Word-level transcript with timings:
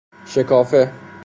شکافه 0.31 0.93